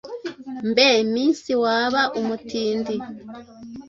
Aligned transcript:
mbe 0.69 0.87
minsi 1.13 1.51
waba 1.63 2.01
umutindi 2.19 2.95